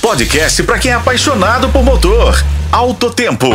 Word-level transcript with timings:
podcast 0.00 0.62
para 0.62 0.78
quem 0.78 0.90
é 0.90 0.94
apaixonado 0.94 1.68
por 1.68 1.82
motor. 1.82 2.42
Alto 2.70 3.10
Tempo. 3.10 3.48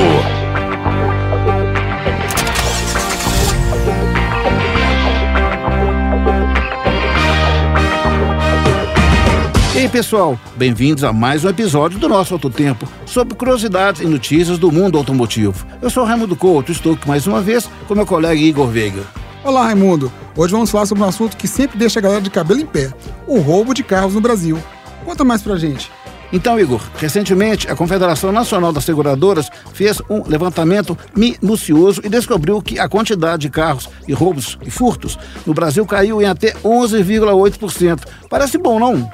E 9.76 9.80
aí, 9.80 9.90
pessoal, 9.90 10.38
bem-vindos 10.56 11.04
a 11.04 11.14
mais 11.14 11.46
um 11.46 11.50
episódio 11.50 11.98
do 12.00 12.10
nosso 12.10 12.34
Alto 12.34 12.50
Tempo 12.50 12.88
sobre 13.06 13.36
curiosidades 13.36 14.02
e 14.02 14.06
notícias 14.06 14.58
do 14.58 14.72
mundo 14.72 14.98
automotivo. 14.98 15.66
Eu 15.82 15.90
sou 15.90 16.04
Raimundo 16.04 16.36
Couto, 16.36 16.72
estou 16.72 16.94
aqui 16.94 17.08
mais 17.08 17.26
uma 17.28 17.42
vez 17.42 17.70
com 17.88 17.96
meu 17.96 18.06
colega 18.06 18.40
Igor 18.40 18.68
Veiga. 18.68 19.04
Olá, 19.44 19.64
Raimundo. 19.64 20.12
Hoje 20.36 20.52
vamos 20.52 20.70
falar 20.70 20.86
sobre 20.86 21.04
um 21.04 21.08
assunto 21.08 21.38
que 21.38 21.48
sempre 21.48 21.78
deixa 21.78 22.00
a 22.00 22.02
galera 22.02 22.22
de 22.22 22.30
cabelo 22.30 22.60
em 22.60 22.66
pé: 22.66 22.94
o 23.26 23.40
roubo 23.40 23.74
de 23.74 23.84
carros 23.84 24.14
no 24.14 24.22
Brasil. 24.22 24.62
Conta 25.06 25.24
mais 25.24 25.42
pra 25.42 25.58
gente. 25.58 25.90
Então, 26.32 26.60
Igor, 26.60 26.82
recentemente 26.98 27.70
a 27.70 27.76
Confederação 27.76 28.32
Nacional 28.32 28.72
das 28.72 28.86
Seguradoras 28.86 29.50
fez 29.74 30.02
um 30.10 30.24
levantamento 30.28 30.98
minucioso 31.16 32.02
e 32.04 32.10
descobriu 32.10 32.62
que 32.62 32.80
a 32.80 32.88
quantidade 32.88 33.44
de 33.44 33.50
carros 33.50 33.90
e 34.08 34.14
roubos 34.14 34.58
e 34.66 34.70
furtos 34.70 35.18
no 35.46 35.54
Brasil 35.54 35.86
caiu 35.86 36.22
em 36.22 36.26
até 36.26 36.54
11,8%. 36.64 38.02
Parece 38.30 38.58
bom, 38.58 38.80
não? 38.80 39.10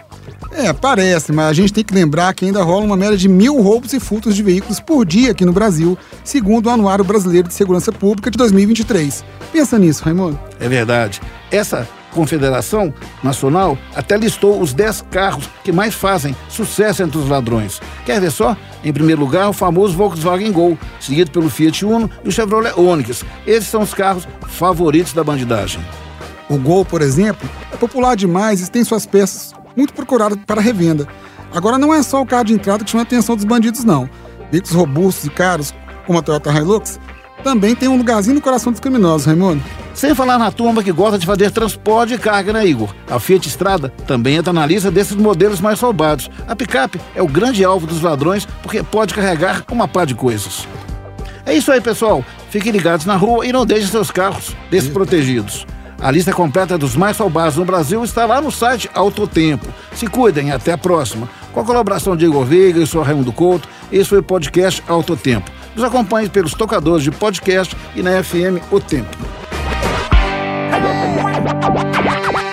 É, 0.51 0.71
parece, 0.73 1.31
mas 1.31 1.47
a 1.47 1.53
gente 1.53 1.73
tem 1.73 1.83
que 1.83 1.93
lembrar 1.93 2.33
que 2.33 2.45
ainda 2.45 2.63
rola 2.63 2.85
uma 2.85 2.97
média 2.97 3.17
de 3.17 3.27
mil 3.27 3.61
roubos 3.61 3.93
e 3.93 3.99
furtos 3.99 4.35
de 4.35 4.43
veículos 4.43 4.79
por 4.79 5.05
dia 5.05 5.31
aqui 5.31 5.45
no 5.45 5.51
Brasil, 5.51 5.97
segundo 6.23 6.67
o 6.67 6.69
Anuário 6.69 7.03
Brasileiro 7.03 7.47
de 7.47 7.53
Segurança 7.53 7.91
Pública 7.91 8.31
de 8.31 8.37
2023. 8.37 9.23
Pensa 9.51 9.77
nisso, 9.77 10.03
Raimundo. 10.03 10.39
É 10.59 10.67
verdade. 10.67 11.21
Essa 11.51 11.87
Confederação 12.15 12.93
Nacional 13.21 13.77
até 13.93 14.17
listou 14.17 14.61
os 14.61 14.73
10 14.73 15.05
carros 15.11 15.49
que 15.63 15.71
mais 15.71 15.93
fazem 15.93 16.33
sucesso 16.47 17.03
entre 17.03 17.17
os 17.17 17.27
ladrões. 17.27 17.81
Quer 18.05 18.21
ver 18.21 18.31
só? 18.31 18.55
Em 18.83 18.93
primeiro 18.93 19.19
lugar, 19.19 19.49
o 19.49 19.53
famoso 19.53 19.95
Volkswagen 19.97 20.51
Gol, 20.51 20.77
seguido 20.99 21.29
pelo 21.29 21.49
Fiat 21.49 21.85
Uno 21.85 22.09
e 22.23 22.29
o 22.29 22.31
Chevrolet 22.31 22.73
Onix. 22.79 23.25
Esses 23.45 23.67
são 23.67 23.81
os 23.81 23.93
carros 23.93 24.25
favoritos 24.47 25.11
da 25.11 25.23
bandidagem. 25.23 25.85
O 26.49 26.57
Gol, 26.57 26.85
por 26.85 27.01
exemplo, 27.01 27.47
é 27.71 27.75
popular 27.75 28.15
demais 28.15 28.65
e 28.65 28.71
tem 28.71 28.83
suas 28.83 29.05
peças 29.05 29.53
muito 29.75 29.93
procuradas 29.93 30.39
para 30.47 30.61
revenda. 30.61 31.05
Agora, 31.53 31.77
não 31.77 31.93
é 31.93 32.01
só 32.01 32.21
o 32.21 32.25
carro 32.25 32.45
de 32.45 32.53
entrada 32.53 32.83
que 32.83 32.91
chama 32.91 33.01
a 33.01 33.05
atenção 33.05 33.35
dos 33.35 33.45
bandidos, 33.45 33.83
não. 33.83 34.09
Veículos 34.51 34.75
robustos 34.75 35.25
e 35.25 35.29
caros, 35.29 35.73
como 36.05 36.19
a 36.19 36.21
Toyota 36.21 36.51
Hilux, 36.51 36.99
também 37.43 37.75
tem 37.75 37.89
um 37.89 37.97
lugarzinho 37.97 38.35
no 38.35 38.41
coração 38.41 38.71
dos 38.71 38.79
criminosos, 38.79 39.25
Raimundo. 39.25 39.61
Sem 39.95 40.13
falar 40.13 40.37
na 40.37 40.51
turma 40.51 40.83
que 40.83 40.91
gosta 40.91 41.17
de 41.17 41.25
fazer 41.25 41.51
transporte 41.51 42.09
de 42.09 42.19
carga, 42.19 42.51
né, 42.51 42.67
Igor? 42.67 42.93
A 43.09 43.17
Fiat 43.17 43.47
Strada 43.47 43.87
também 44.05 44.35
entra 44.35 44.51
na 44.51 44.65
lista 44.65 44.91
desses 44.91 45.15
modelos 45.15 45.61
mais 45.61 45.79
roubados. 45.79 46.29
A 46.45 46.53
picape 46.53 46.99
é 47.15 47.23
o 47.23 47.27
grande 47.27 47.63
alvo 47.63 47.87
dos 47.87 48.01
ladrões 48.01 48.45
porque 48.61 48.83
pode 48.83 49.13
carregar 49.13 49.63
uma 49.71 49.87
pá 49.87 50.03
de 50.03 50.13
coisas. 50.13 50.67
É 51.45 51.53
isso 51.53 51.71
aí, 51.71 51.79
pessoal. 51.79 52.25
Fiquem 52.49 52.73
ligados 52.73 53.05
na 53.05 53.15
rua 53.15 53.47
e 53.47 53.53
não 53.53 53.65
deixem 53.65 53.87
seus 53.87 54.11
carros 54.11 54.53
desprotegidos. 54.69 55.65
A 56.01 56.11
lista 56.11 56.33
completa 56.33 56.77
dos 56.77 56.93
mais 56.97 57.17
roubados 57.17 57.55
no 57.55 57.63
Brasil 57.63 58.03
está 58.03 58.25
lá 58.25 58.41
no 58.41 58.51
site 58.51 58.89
Autotempo. 58.93 59.65
Se 59.93 60.07
cuidem, 60.07 60.51
até 60.51 60.73
a 60.73 60.77
próxima. 60.77 61.29
Com 61.53 61.61
a 61.61 61.65
colaboração 61.65 62.17
de 62.17 62.25
Igor 62.25 62.43
Veiga 62.43 62.81
e 62.81 62.85
sou 62.85 63.01
Raimundo 63.01 63.31
Couto, 63.31 63.69
esse 63.89 64.09
foi 64.09 64.19
o 64.19 64.23
podcast 64.23 64.83
Autotempo. 64.89 65.49
Nos 65.73 65.85
acompanhe 65.85 66.27
pelos 66.27 66.53
tocadores 66.53 67.03
de 67.03 67.11
podcast 67.11 67.77
e 67.95 68.03
na 68.03 68.21
FM 68.21 68.61
O 68.71 68.79
Tempo. 68.81 69.15
Bye. 71.45 72.44